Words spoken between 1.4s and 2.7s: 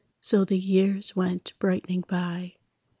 brightening by.